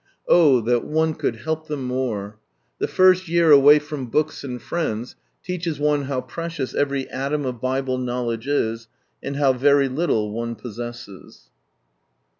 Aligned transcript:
Oh 0.27 0.61
that 0.61 0.83
one 0.83 1.13
could 1.13 1.35
help 1.35 1.67
them 1.67 1.83
more 1.85 2.39
I 2.39 2.41
The 2.79 2.87
first 2.87 3.27
year 3.27 3.51
away 3.51 3.77
from 3.77 4.07
books 4.09 4.43
and 4.43 4.59
friends, 4.59 5.15
teaches 5.43 5.79
one 5.79 6.07
bow 6.07 6.21
precious 6.21 6.73
every 6.73 7.07
atom 7.11 7.45
of 7.45 7.61
Bible 7.61 7.99
knowledge 7.99 8.47
is, 8.47 8.87
and 9.21 9.35
how 9.35 9.53
very 9.53 9.87
little 9.89 10.31
one 10.31 10.55
possesses. 10.55 11.51